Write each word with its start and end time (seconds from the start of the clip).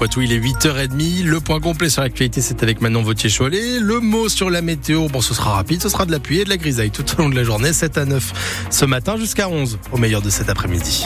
Poitou. 0.00 0.22
Il 0.22 0.32
est 0.32 0.38
8h30. 0.38 1.24
Le 1.24 1.40
point 1.40 1.60
complet 1.60 1.90
sur 1.90 2.00
l'actualité, 2.00 2.40
c'est 2.40 2.62
avec 2.62 2.80
Manon 2.80 3.02
Vautier-Cholet. 3.02 3.80
Le 3.80 4.00
mot 4.00 4.30
sur 4.30 4.48
la 4.48 4.62
météo, 4.62 5.08
bon, 5.08 5.20
ce 5.20 5.34
sera 5.34 5.50
rapide. 5.50 5.82
Ce 5.82 5.90
sera 5.90 6.06
de 6.06 6.10
la 6.10 6.18
pluie 6.18 6.40
et 6.40 6.44
de 6.44 6.48
la 6.48 6.56
grisaille 6.56 6.90
tout 6.90 7.04
au 7.18 7.20
long 7.20 7.28
de 7.28 7.34
la 7.34 7.44
journée. 7.44 7.74
7 7.74 7.98
à 7.98 8.06
9 8.06 8.32
ce 8.70 8.86
matin 8.86 9.18
jusqu'à 9.18 9.50
11 9.50 9.78
au 9.92 9.98
meilleur 9.98 10.22
de 10.22 10.30
cet 10.30 10.48
après-midi. 10.48 11.04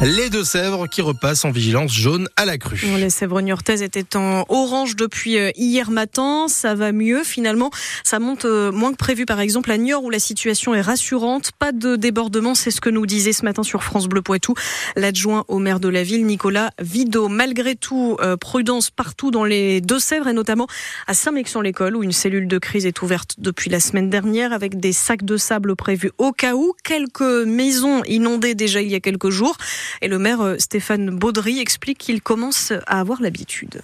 Les 0.00 0.30
Deux-Sèvres 0.30 0.86
qui 0.86 1.02
repassent 1.02 1.44
en 1.44 1.50
vigilance 1.50 1.92
jaune 1.92 2.28
à 2.36 2.44
la 2.44 2.56
crue. 2.56 2.80
Les 2.98 3.10
Sèvres 3.10 3.40
niortaises 3.40 3.82
étaient 3.82 4.16
en 4.16 4.44
orange 4.48 4.94
depuis 4.94 5.36
euh, 5.38 5.50
hier 5.56 5.90
matin. 5.90 6.46
Ça 6.46 6.76
va 6.76 6.92
mieux 6.92 7.24
finalement. 7.24 7.72
Ça 8.04 8.20
monte 8.20 8.44
euh, 8.44 8.70
moins 8.70 8.92
que 8.92 8.96
prévu 8.96 9.26
par 9.26 9.40
exemple 9.40 9.72
à 9.72 9.76
Niort 9.76 10.04
où 10.04 10.10
la 10.10 10.20
situation 10.20 10.72
est 10.72 10.82
rassurante. 10.82 11.50
Pas 11.58 11.72
de 11.72 11.96
débordement, 11.96 12.54
c'est 12.54 12.70
ce 12.70 12.80
que 12.80 12.90
nous 12.90 13.06
disait 13.06 13.32
ce 13.32 13.44
matin 13.44 13.64
sur 13.64 13.82
France 13.82 14.06
Bleu 14.06 14.22
Poitou 14.22 14.54
l'adjoint 14.94 15.44
au 15.48 15.58
maire 15.58 15.80
de 15.80 15.88
la 15.88 16.04
ville, 16.04 16.24
Nicolas 16.24 16.70
Vido. 16.80 17.26
Malgré 17.26 17.74
tout, 17.74 18.16
euh, 18.20 18.36
prudence 18.36 18.90
partout 18.90 19.32
dans 19.32 19.44
les 19.44 19.80
Deux-Sèvres 19.80 20.28
et 20.28 20.32
notamment 20.32 20.68
à 21.08 21.14
Saint-Mexan-l'École 21.14 21.96
où 21.96 22.04
une 22.04 22.12
cellule 22.12 22.46
de 22.46 22.58
crise 22.58 22.86
est 22.86 23.02
ouverte 23.02 23.34
depuis 23.38 23.68
la 23.68 23.80
semaine 23.80 24.10
dernière 24.10 24.52
avec 24.52 24.78
des 24.78 24.92
sacs 24.92 25.24
de 25.24 25.36
sable 25.36 25.74
prévus 25.74 26.12
au 26.18 26.30
cas 26.30 26.54
où. 26.54 26.74
Quelques 26.84 27.20
maisons 27.46 28.04
inondées 28.04 28.54
déjà 28.54 28.80
il 28.80 28.88
y 28.88 28.94
a 28.94 29.00
quelques 29.00 29.30
jours. 29.30 29.56
Et 30.02 30.08
le 30.08 30.18
maire 30.18 30.40
euh, 30.40 30.56
Stéphane 30.58 31.10
Baudry 31.10 31.60
explique 31.60 31.98
qu'il 31.98 32.22
commence 32.22 32.72
à 32.86 33.00
avoir 33.00 33.20
l'habitude. 33.20 33.82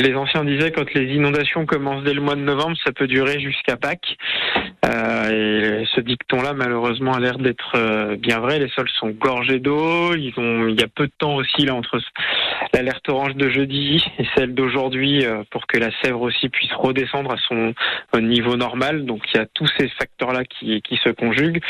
Les 0.00 0.14
anciens 0.14 0.44
disaient 0.44 0.72
quand 0.72 0.94
les 0.94 1.14
inondations 1.14 1.66
commencent 1.66 2.04
dès 2.04 2.14
le 2.14 2.22
mois 2.22 2.34
de 2.34 2.40
novembre, 2.40 2.74
ça 2.82 2.90
peut 2.90 3.06
durer 3.06 3.38
jusqu'à 3.38 3.76
Pâques. 3.76 4.16
Euh, 4.86 5.82
et 5.82 5.86
ce 5.94 6.00
dicton-là, 6.00 6.54
malheureusement, 6.54 7.12
a 7.12 7.20
l'air 7.20 7.38
d'être 7.38 7.72
euh, 7.74 8.16
bien 8.16 8.38
vrai. 8.38 8.58
Les 8.58 8.70
sols 8.70 8.88
sont 8.98 9.10
gorgés 9.10 9.58
d'eau. 9.58 10.14
Il 10.14 10.24
y 10.24 10.82
a 10.82 10.88
peu 10.88 11.06
de 11.06 11.12
temps 11.18 11.34
aussi 11.34 11.66
là 11.66 11.74
entre 11.74 12.00
l'alerte 12.72 13.08
orange 13.08 13.34
de 13.34 13.48
jeudi 13.48 14.04
et 14.18 14.26
celle 14.36 14.54
d'aujourd'hui 14.54 15.24
euh, 15.24 15.42
pour 15.50 15.66
que 15.66 15.78
la 15.78 15.90
Sèvre 16.02 16.20
aussi 16.22 16.48
puisse 16.48 16.72
redescendre 16.72 17.32
à 17.32 17.36
son 17.48 17.74
niveau 18.20 18.56
normal. 18.56 19.04
Donc 19.04 19.22
il 19.32 19.38
y 19.38 19.40
a 19.40 19.46
tous 19.46 19.66
ces 19.78 19.88
facteurs-là 19.88 20.44
qui, 20.44 20.82
qui 20.82 20.96
se 20.96 21.10
conjuguent. 21.10 21.60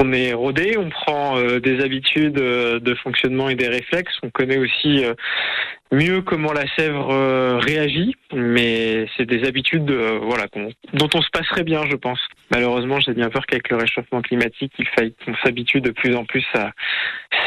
On 0.00 0.12
est 0.12 0.32
rodé, 0.32 0.76
on 0.78 0.90
prend 0.90 1.40
des 1.58 1.82
habitudes 1.82 2.34
de 2.34 2.94
fonctionnement 2.96 3.48
et 3.48 3.54
des 3.54 3.68
réflexes. 3.68 4.14
On 4.22 4.30
connaît 4.30 4.58
aussi 4.58 5.04
mieux 5.92 6.22
comment 6.22 6.52
la 6.52 6.66
Sèvre 6.76 7.10
euh, 7.10 7.58
réagit, 7.58 8.16
mais 8.34 9.06
c'est 9.16 9.26
des 9.26 9.46
habitudes 9.46 9.90
euh, 9.90 10.18
voilà 10.22 10.46
dont 10.92 11.08
on 11.14 11.22
se 11.22 11.30
passerait 11.30 11.64
bien, 11.64 11.82
je 11.88 11.96
pense. 11.96 12.20
Malheureusement, 12.50 13.00
j'ai 13.00 13.12
bien 13.12 13.28
peur 13.28 13.46
qu'avec 13.46 13.68
le 13.70 13.76
réchauffement 13.76 14.22
climatique, 14.22 14.72
il 14.78 14.86
faille 14.88 15.14
qu'on 15.24 15.34
s'habitue 15.44 15.80
de 15.80 15.90
plus 15.90 16.14
en 16.14 16.24
plus 16.24 16.44
à 16.54 16.72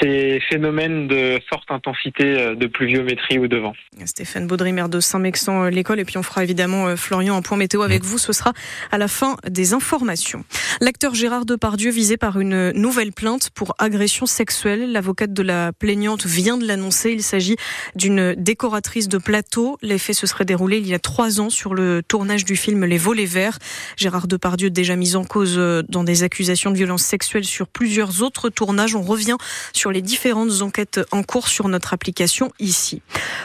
ces 0.02 0.40
phénomènes 0.50 1.08
de 1.08 1.40
forte 1.50 1.70
intensité 1.72 2.40
euh, 2.40 2.56
de 2.56 2.68
pluviométrie 2.80 3.38
ou 3.40 3.48
de 3.50 3.58
vent. 3.58 3.74
Stéphane 4.06 4.48
Baudry, 4.48 4.72
maire 4.72 4.88
de 4.88 5.02
Saint-Mexan, 5.02 5.66
l'école, 5.66 6.00
et 6.00 6.06
puis 6.06 6.18
on 6.18 6.24
fera 6.24 6.44
évidemment 6.44 6.96
Florian 6.96 7.36
en 7.36 7.42
point 7.42 7.58
météo 7.58 7.82
avec 7.82 8.06
vous. 8.06 8.18
Ce 8.18 8.32
sera 8.32 8.54
à 8.90 8.98
la 8.98 9.10
fin 9.10 9.36
des 9.50 9.74
informations. 9.74 10.46
L'acteur 10.80 11.14
Gérard 11.14 11.46
Depardieu 11.46 11.92
visé 11.92 12.16
par 12.16 12.40
une 12.40 12.72
nouvelle 12.72 13.12
plainte 13.12 13.50
pour 13.50 13.76
agression 13.80 14.26
sexuelle. 14.26 14.94
L'avocate 14.94 15.34
de 15.34 15.44
la 15.44 15.74
plaignante 15.74 16.26
vient 16.26 16.58
de 16.58 16.66
l'annoncer. 16.66 17.12
Il 17.12 17.22
s'agit 17.22 17.58
d'une 17.96 18.34
décoratrice 18.36 19.10
de 19.10 19.18
plateau. 19.18 19.78
Les 19.82 19.98
faits 19.98 20.16
se 20.16 20.26
seraient 20.26 20.46
déroulés 20.46 20.78
il 20.78 20.88
y 20.88 20.94
a 20.94 21.00
trois 21.00 21.42
ans 21.42 21.50
sur 21.50 21.74
le 21.74 22.02
tournage 22.02 22.46
du 22.46 22.56
film 22.56 22.86
Les 22.86 22.98
Volets 22.98 23.26
Verts. 23.26 23.60
Gérard 23.98 24.28
Depardieu 24.28 24.70
déjà 24.70 24.96
mis 24.96 25.18
en 25.18 25.26
cause 25.26 25.56
euh, 25.58 25.84
dans 25.90 26.06
des 26.06 26.24
accusations 26.24 26.72
de 26.72 26.78
violence 26.78 27.04
sexuelle 27.04 27.44
sur 27.44 27.68
plusieurs 27.68 28.24
autres 28.24 28.48
tournages. 28.48 28.96
On 28.96 29.02
revient 29.02 29.38
sur 29.74 29.92
les 29.92 30.02
différentes 30.02 30.62
enquêtes 30.62 31.02
en 31.12 31.24
cours 31.24 31.50
sur 31.50 31.68
notre 31.68 31.94
application 31.94 32.54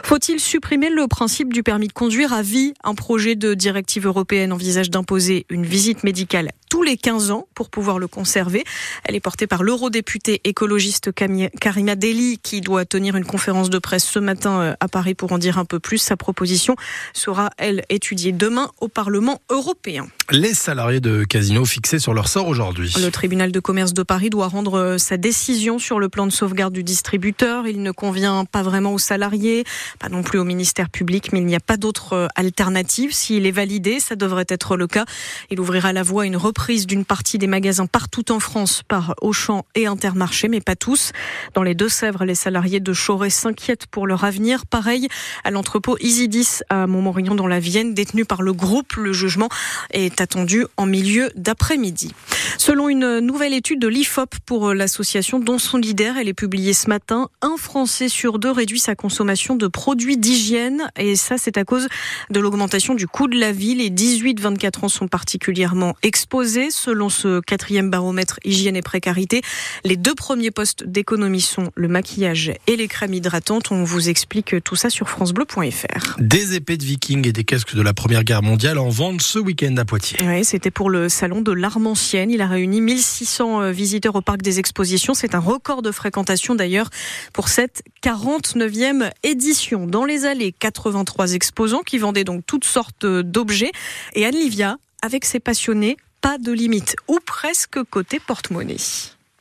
Faut-il 0.03 0.41
supprimer 0.41 0.91
le 0.91 1.07
principe 1.07 1.53
du 1.53 1.63
permis 1.63 1.89
de 1.89 1.93
conduire 1.93 2.33
à 2.33 2.43
vie? 2.43 2.75
Un 2.85 2.95
projet 2.95 3.35
de 3.35 3.55
directive 3.55 4.07
européenne 4.07 4.53
envisage 4.53 4.91
d'imposer 4.91 5.47
une 5.51 5.65
visite 5.65 6.05
médicale 6.05 6.51
tous 6.75 6.83
les 6.83 6.97
15 6.97 7.31
ans 7.31 7.47
pour 7.55 7.71
pouvoir 7.71 8.01
le 8.01 8.09
conserver. 8.09 8.65
Elle 9.05 9.15
est 9.15 9.21
portée 9.21 9.47
par 9.47 9.63
l'eurodéputé 9.63 10.41
écologiste 10.43 11.13
Karima 11.13 11.95
Deli 11.95 12.41
qui 12.43 12.63
doit 12.63 12.85
tenir 12.85 13.15
une 13.15 13.25
conférence 13.25 13.71
de 13.71 13.79
presse 13.79 14.03
ce 14.03 14.19
matin 14.19 14.61
euh, 14.61 14.75
à 14.81 14.89
Paris 14.89 15.15
pour 15.15 15.31
en 15.31 15.39
dire 15.39 15.57
un 15.57 15.65
peu 15.65 15.79
plus. 15.79 15.99
Sa 15.99 16.17
proposition 16.17 16.75
sera, 17.13 17.51
elle, 17.59 17.85
étudiée 17.91 18.33
demain 18.33 18.73
au 18.81 18.89
Parlement 18.89 19.41
européen. 19.51 20.09
Les 20.33 20.53
salariés 20.53 20.99
de 20.99 21.23
Casino 21.23 21.65
fixés 21.65 22.01
sur 22.01 22.13
leur 22.13 22.27
sort 22.27 22.49
aujourd'hui. 22.49 22.93
Le 23.01 23.11
tribunal 23.13 23.53
de 23.53 23.61
commerce 23.61 23.95
de 23.95 24.03
Paris 24.03 24.31
doit 24.31 24.49
rendre 24.49 24.77
euh, 24.77 24.99
sa 24.99 25.17
décision 25.17 25.79
sur 25.79 26.01
le 26.01 26.09
plan 26.09 26.27
de 26.27 26.33
sauvegarde 26.33 26.73
du 26.73 26.83
distributeur. 26.83 27.69
Il 27.69 27.83
ne 27.83 27.93
convient 27.93 28.47
pas 28.47 28.65
vraiment 28.65 28.93
aux 28.95 28.99
salariés, 28.99 29.63
pas 30.01 30.09
non 30.09 30.25
plus 30.25 30.41
au 30.41 30.45
ministère 30.45 30.91
public, 30.91 31.31
mais 31.33 31.39
il 31.39 31.47
n'y 31.47 31.55
a 31.55 31.61
pas 31.61 31.77
d'autre 31.77 32.15
euh, 32.15 32.27
alternative. 32.35 33.15
S'il 33.15 33.47
est 33.47 33.53
validé, 33.53 34.01
ça 34.01 34.17
devrait 34.17 34.47
être 34.49 34.77
le 34.77 34.89
cas. 34.89 35.05
Il 35.51 35.61
ouvrira 35.61 35.93
la 35.93 36.03
voie 36.03 36.25
à 36.25 36.27
une 36.27 36.37
reprise 36.37 36.64
d'une 36.65 37.05
partie 37.05 37.37
des 37.37 37.47
magasins 37.47 37.87
partout 37.87 38.33
en 38.33 38.41
France 38.41 38.83
par 38.89 39.15
Auchan 39.21 39.67
et 39.75 39.87
Intermarché, 39.87 40.49
mais 40.49 40.63
pas 40.63 40.77
tous. 40.77 41.13
Dans 41.53 41.63
les 41.63 41.75
Deux-Sèvres, 41.75 42.25
les 42.25 42.35
salariés 42.35 42.81
de 42.81 42.93
Choré 42.95 43.29
s'inquiètent 43.29 43.87
pour 43.87 44.07
leur 44.07 44.25
avenir. 44.25 44.65
Pareil 44.65 45.09
à 45.45 45.51
l'entrepôt 45.51 45.99
Isidis 46.01 46.61
à 46.71 46.87
Montmorillon 46.87 47.35
dans 47.35 47.47
la 47.47 47.61
Vienne, 47.61 47.93
détenu 47.93 48.25
par 48.25 48.41
le 48.41 48.55
groupe. 48.55 48.95
Le 48.95 49.13
jugement 49.13 49.51
est 49.93 50.23
attendu 50.23 50.65
en 50.79 50.87
milieu 50.87 51.31
d'après-midi. 51.37 52.13
Selon 52.57 52.89
une 52.89 53.19
nouvelle 53.19 53.53
étude 53.53 53.81
de 53.81 53.89
l'IFOP 53.89 54.37
pour 54.47 54.73
l'association 54.73 55.41
dont 55.41 55.59
son 55.59 55.77
leader, 55.77 56.17
elle 56.17 56.29
est 56.29 56.35
publiée 56.35 56.73
ce 56.73 56.89
matin, 56.89 57.29
un 57.43 57.57
Français 57.59 58.09
sur 58.09 58.39
deux 58.39 58.53
réduit 58.53 58.81
sa 58.81 58.95
consommation 58.95 59.55
de 59.55 59.67
produits 59.67 60.17
d'hygiène 60.17 60.89
et 60.97 61.15
ça 61.15 61.37
c'est 61.37 61.59
à 61.59 61.65
cause 61.65 61.89
de 62.31 62.41
l'augmentation 62.41 62.95
du 62.95 63.07
coût 63.07 63.29
de 63.29 63.39
la 63.39 63.53
vie. 63.53 63.75
Les 63.75 63.91
18-24 63.91 64.87
ans 64.87 64.89
sont 64.89 65.09
particulièrement 65.09 65.95
exposés 66.03 66.54
selon 66.71 67.09
ce 67.09 67.41
quatrième 67.41 67.91
baromètre 67.91 68.39
hygiène 68.45 68.77
et 68.77 68.83
précarité. 68.83 69.43
Les 69.85 69.97
deux 69.97 70.15
premiers 70.15 70.51
postes 70.51 70.85
d'économie 70.85 71.41
sont 71.41 71.71
le 71.75 71.89
maquillage 71.89 72.53
et 72.67 72.77
les 72.77 72.89
crèmes 72.89 73.15
hydratantes. 73.15 73.71
On 73.71 73.85
vous 73.85 74.09
explique 74.09 74.63
tout 74.63 74.77
ça 74.77 74.91
sur 74.91 75.09
francebleu.fr. 75.09 76.17
Des 76.19 76.55
épées 76.55 76.77
de 76.77 76.85
vikings 76.85 77.27
et 77.27 77.33
des 77.33 77.45
casques 77.45 77.75
de 77.75 77.83
la 77.83 77.95
Première 77.95 78.25
Guerre 78.25 78.43
mondiale 78.43 78.79
en 78.79 78.89
vente 78.89 79.23
ce 79.23 79.39
week-end 79.39 79.77
à 79.77 79.85
Poitiers. 79.85 80.19
Oui, 80.23 80.45
c'était 80.45 80.71
pour 80.71 80.91
le 80.91 81.09
salon 81.09 81.41
de 81.41 81.53
l'arme 81.53 81.87
ancienne. 81.87 82.31
Il 82.31 82.41
a 82.41 82.47
réuni 82.47 82.81
1600 82.81 83.61
euh, 83.61 83.71
visiteurs 83.71 84.17
au 84.17 84.21
parc 84.21 84.43
des 84.43 84.59
expositions. 84.59 85.15
C'est 85.15 85.35
un 85.35 85.41
record 85.41 85.83
de 85.83 85.91
fréquentation 85.91 86.55
d'ailleurs 86.55 86.91
pour 87.33 87.49
cette 87.49 87.83
49e 88.03 89.11
édition. 89.23 89.87
Dans 89.87 90.05
les 90.05 90.25
allées, 90.25 90.53
83 90.53 91.35
exposants 91.35 91.83
qui 91.83 91.99
vendaient 91.99 92.25
donc 92.25 92.45
toutes 92.47 92.65
sortes 92.65 93.07
d'objets. 93.07 93.73
Et 94.15 94.25
Anne 94.27 94.35
Livia, 94.35 94.77
avec 95.03 95.25
ses 95.25 95.41
passionnés, 95.41 95.97
pas 96.25 96.39
de 96.39 96.53
limite, 96.53 96.97
ou 97.07 97.19
presque 97.27 97.79
côté 97.91 98.19
porte-monnaie. 98.19 98.79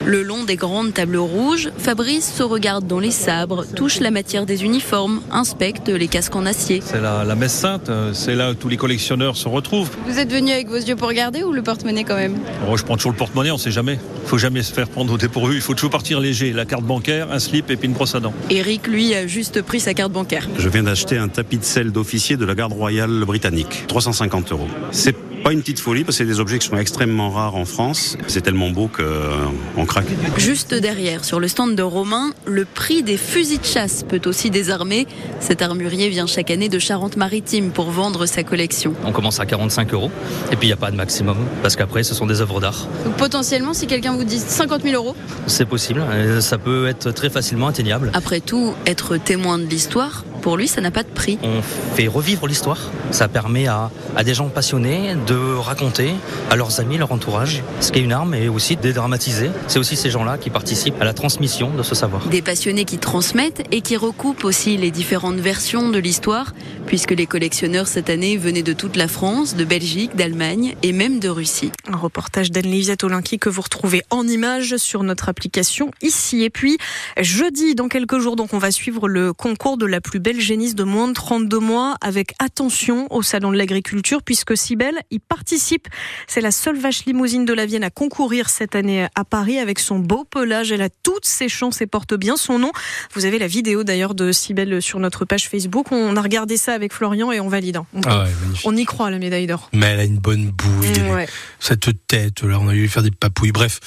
Le 0.03 0.21
long 0.21 0.43
des 0.43 0.57
grandes 0.57 0.93
tables 0.93 1.15
rouges, 1.15 1.69
Fabrice 1.77 2.29
se 2.33 2.43
regarde 2.43 2.87
dans 2.87 2.99
les 2.99 3.09
sabres, 3.09 3.65
touche 3.73 4.01
la 4.01 4.11
matière 4.11 4.45
des 4.45 4.65
uniformes, 4.65 5.21
inspecte 5.31 5.87
les 5.87 6.09
casques 6.09 6.35
en 6.35 6.45
acier. 6.45 6.81
C'est 6.85 6.99
la, 6.99 7.35
messe 7.35 7.53
sainte, 7.53 7.89
c'est 8.11 8.35
là 8.35 8.51
où 8.51 8.53
tous 8.55 8.67
les 8.67 8.75
collectionneurs 8.75 9.37
se 9.37 9.47
retrouvent. 9.47 9.91
Vous 10.05 10.19
êtes 10.19 10.29
venu 10.29 10.51
avec 10.51 10.67
vos 10.67 10.75
yeux 10.75 10.97
pour 10.97 11.07
regarder 11.07 11.41
ou 11.45 11.53
le 11.53 11.63
porte-monnaie 11.63 12.03
quand 12.03 12.17
même? 12.17 12.37
Oh, 12.69 12.75
Je 12.75 12.83
prends 12.83 12.97
toujours 12.97 13.13
le 13.13 13.17
porte-monnaie, 13.17 13.51
on 13.51 13.55
ne 13.55 13.59
sait 13.59 13.71
jamais. 13.71 13.97
Il 14.25 14.27
faut 14.27 14.37
jamais 14.37 14.61
se 14.61 14.73
faire 14.73 14.89
prendre 14.89 15.13
au 15.13 15.17
dépourvu, 15.17 15.55
il 15.55 15.61
faut 15.61 15.75
toujours 15.75 15.91
partir 15.91 16.19
léger. 16.19 16.51
La 16.51 16.65
carte 16.65 16.83
bancaire, 16.83 17.31
un 17.31 17.39
slip 17.39 17.71
et 17.71 17.77
puis 17.77 17.87
une 17.87 17.93
brosse 17.93 18.13
à 18.13 18.19
dents. 18.19 18.33
Eric, 18.49 18.87
lui, 18.87 19.15
a 19.15 19.25
juste 19.25 19.61
pris 19.61 19.79
sa 19.79 19.93
carte 19.93 20.11
bancaire. 20.11 20.49
Je 20.57 20.67
viens 20.67 20.83
d'acheter 20.83 21.17
un 21.17 21.29
tapis 21.29 21.59
de 21.59 21.63
sel 21.63 21.93
d'officier 21.93 22.35
de 22.35 22.43
la 22.43 22.55
garde 22.55 22.73
royale 22.73 23.23
britannique, 23.23 23.85
350 23.87 24.51
euros. 24.51 24.67
C'est 24.91 25.15
pas 25.43 25.51
une 25.51 25.59
petite 25.59 25.79
folie 25.79 26.03
parce 26.03 26.17
que 26.17 26.23
c'est 26.23 26.29
des 26.29 26.39
objets 26.39 26.57
qui 26.57 26.67
sont 26.67 26.77
extrêmement 26.77 27.29
rares 27.29 27.55
en 27.55 27.65
France. 27.65 28.17
C'est 28.27 28.41
tellement 28.41 28.69
beau 28.69 28.87
qu'on 28.87 29.03
euh, 29.03 29.85
craque. 29.85 30.07
Juste 30.37 30.73
derrière, 30.73 31.25
sur 31.25 31.39
le 31.39 31.47
stand 31.49 31.75
de 31.75 31.83
Romain, 31.83 32.31
le 32.45 32.63
prix 32.65 33.03
des 33.03 33.17
fusils 33.17 33.59
de 33.59 33.65
chasse 33.65 34.05
peut 34.07 34.21
aussi 34.25 34.49
désarmer. 34.49 35.05
Cet 35.41 35.61
armurier 35.61 36.09
vient 36.09 36.27
chaque 36.27 36.49
année 36.49 36.69
de 36.69 36.79
Charente-Maritime 36.79 37.71
pour 37.71 37.91
vendre 37.91 38.25
sa 38.25 38.43
collection. 38.43 38.93
On 39.03 39.11
commence 39.11 39.39
à 39.41 39.45
45 39.45 39.93
euros 39.93 40.11
et 40.51 40.55
puis 40.55 40.67
il 40.67 40.69
n'y 40.69 40.73
a 40.73 40.77
pas 40.77 40.91
de 40.91 40.95
maximum 40.95 41.37
parce 41.61 41.75
qu'après 41.75 42.03
ce 42.03 42.15
sont 42.15 42.25
des 42.25 42.39
œuvres 42.39 42.61
d'art. 42.61 42.87
Donc 43.03 43.17
potentiellement, 43.17 43.73
si 43.73 43.85
quelqu'un 43.85 44.13
vous 44.13 44.23
dit 44.23 44.39
50 44.39 44.83
000 44.83 44.95
euros 44.95 45.15
C'est 45.47 45.65
possible, 45.65 46.01
ça 46.39 46.57
peut 46.57 46.87
être 46.87 47.11
très 47.11 47.29
facilement 47.29 47.67
atteignable. 47.67 48.11
Après 48.13 48.39
tout, 48.39 48.73
être 48.85 49.17
témoin 49.17 49.57
de 49.57 49.65
l'histoire, 49.65 50.23
Pour 50.43 50.57
lui, 50.57 50.67
ça 50.67 50.81
n'a 50.81 50.91
pas 50.91 51.03
de 51.03 51.07
prix. 51.07 51.39
On 51.41 51.61
fait 51.95 52.07
revivre 52.07 52.47
l'histoire. 52.47 52.77
Ça 53.11 53.29
permet 53.29 53.67
à, 53.67 53.89
à 54.17 54.25
des 54.25 54.33
gens 54.33 54.49
passionnés 54.49 55.15
de 55.25 55.55
raconter 55.55 56.13
à 56.51 56.57
leurs 56.57 56.81
amis, 56.81 56.97
leur 56.97 57.13
entourage, 57.13 57.63
ce 57.79 57.93
qu'est 57.93 58.01
une 58.01 58.11
arme 58.11 58.35
et 58.35 58.49
aussi 58.49 58.75
de 58.75 58.81
dédramatiser. 58.81 59.51
C'est 59.69 59.79
aussi 59.79 59.95
ces 59.95 60.09
gens-là 60.09 60.37
qui 60.37 60.49
participent 60.49 61.01
à 61.01 61.05
la 61.05 61.13
transmission 61.13 61.69
de 61.69 61.81
ce 61.81 61.95
savoir. 61.95 62.27
Des 62.27 62.41
passionnés 62.41 62.83
qui 62.83 62.97
transmettent 62.97 63.63
et 63.71 63.79
qui 63.79 63.95
recoupent 63.95 64.43
aussi 64.43 64.75
les 64.75 64.91
différentes 64.91 65.37
versions 65.37 65.89
de 65.89 65.97
l'histoire, 65.97 66.53
puisque 66.87 67.11
les 67.11 67.25
collectionneurs 67.25 67.87
cette 67.87 68.09
année 68.09 68.35
venaient 68.35 68.63
de 68.63 68.73
toute 68.73 68.97
la 68.97 69.07
France, 69.07 69.55
de 69.55 69.63
Belgique, 69.63 70.13
d'Allemagne 70.17 70.75
et 70.83 70.91
même 70.91 71.21
de 71.21 71.29
Russie. 71.29 71.71
Un 71.89 71.95
reportage 71.95 72.51
d'Anne-Lisette 72.51 73.05
Olinki 73.05 73.39
que 73.39 73.47
vous 73.47 73.61
retrouvez 73.61 74.01
en 74.09 74.27
images 74.27 74.75
sur 74.75 75.03
notre 75.03 75.29
application 75.29 75.89
ici. 76.01 76.43
Et 76.43 76.49
puis, 76.49 76.77
jeudi, 77.21 77.75
dans 77.75 77.87
quelques 77.87 78.19
jours, 78.19 78.35
donc, 78.35 78.53
on 78.53 78.57
va 78.57 78.71
suivre 78.71 79.07
le 79.07 79.31
concours 79.31 79.77
de 79.77 79.85
la 79.85 80.01
plus 80.01 80.19
belle 80.19 80.32
génisse 80.41 80.75
de 80.75 80.83
moins 80.83 81.07
de 81.07 81.13
32 81.13 81.59
mois 81.59 81.95
avec 82.01 82.33
attention 82.39 83.07
au 83.11 83.21
Salon 83.21 83.51
de 83.51 83.57
l'Agriculture, 83.57 84.21
puisque 84.23 84.57
Cybelle 84.57 84.99
y 85.11 85.19
participe. 85.19 85.87
C'est 86.27 86.41
la 86.41 86.51
seule 86.51 86.77
vache 86.77 87.05
limousine 87.05 87.45
de 87.45 87.53
la 87.53 87.65
Vienne 87.65 87.83
à 87.83 87.89
concourir 87.89 88.49
cette 88.49 88.75
année 88.75 89.07
à 89.15 89.23
Paris 89.23 89.59
avec 89.59 89.79
son 89.79 89.99
beau 89.99 90.23
pelage. 90.23 90.71
Elle 90.71 90.81
a 90.81 90.89
toutes 90.89 91.25
ses 91.25 91.49
chances 91.49 91.81
et 91.81 91.87
porte 91.87 92.13
bien 92.13 92.37
son 92.37 92.59
nom. 92.59 92.71
Vous 93.13 93.25
avez 93.25 93.39
la 93.39 93.47
vidéo 93.47 93.83
d'ailleurs 93.83 94.15
de 94.15 94.31
Cybelle 94.31 94.81
sur 94.81 94.99
notre 94.99 95.25
page 95.25 95.49
Facebook. 95.49 95.91
On 95.91 96.15
a 96.15 96.21
regardé 96.21 96.57
ça 96.57 96.73
avec 96.73 96.93
Florian 96.93 97.31
et 97.31 97.39
on 97.39 97.49
valide. 97.49 97.77
On, 97.93 98.01
Ah 98.05 98.23
ouais, 98.23 98.29
on 98.65 98.75
y 98.75 98.85
croit, 98.85 99.09
la 99.11 99.19
médaille 99.19 99.47
d'or. 99.47 99.69
Mais 99.73 99.87
elle 99.87 99.99
a 99.99 100.03
une 100.03 100.19
bonne 100.19 100.49
bouille. 100.51 101.11
Ouais. 101.11 101.27
Cette 101.59 101.89
tête, 102.07 102.43
là, 102.43 102.59
on 102.59 102.67
a 102.67 102.75
eu 102.75 102.87
faire 102.87 103.03
des 103.03 103.11
papouilles. 103.11 103.51
Bref. 103.51 103.79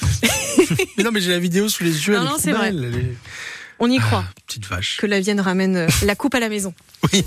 mais 0.97 1.03
non, 1.03 1.11
mais 1.11 1.21
j'ai 1.21 1.31
la 1.31 1.39
vidéo 1.39 1.69
sous 1.69 1.83
les 1.83 2.07
yeux. 2.07 2.15
Non, 2.15 2.21
elle 2.21 2.27
non, 2.27 2.35
c'est 2.39 2.51
vrai. 2.51 2.71
belle, 2.71 2.91
elle 2.93 2.99
est- 2.99 3.15
On 3.79 3.89
y 3.89 3.99
croit 3.99 4.23
Petite 4.47 4.65
vache. 4.65 4.97
que 4.97 5.05
la 5.05 5.19
Vienne 5.19 5.39
ramène 5.39 5.75
euh, 5.77 5.87
la 6.03 6.15
coupe 6.15 6.33
à 6.35 6.39
la 6.39 6.49
maison. 6.49 6.73
Oui. 7.13 7.23